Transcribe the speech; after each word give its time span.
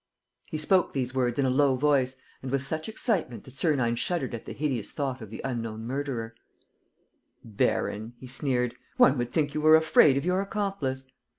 He 0.49 0.57
spoke 0.57 0.93
these 0.93 1.13
words 1.13 1.37
in 1.37 1.45
a 1.45 1.51
low 1.51 1.75
voice 1.75 2.15
and 2.41 2.49
with 2.49 2.63
such 2.63 2.89
excitement 2.89 3.43
that 3.43 3.55
Sernine 3.55 3.95
shuddered 3.95 4.33
at 4.33 4.45
the 4.45 4.51
hideous 4.53 4.93
thought 4.93 5.21
of 5.21 5.29
the 5.29 5.41
unknown 5.43 5.85
murderer: 5.85 6.33
"Baron," 7.43 8.13
he 8.17 8.25
sneered, 8.25 8.73
"one 8.97 9.15
would 9.19 9.31
think 9.31 9.53
you 9.53 9.61
were 9.61 9.75
afraid 9.75 10.17
of 10.17 10.25
your 10.25 10.39
accomplice!" 10.41 11.05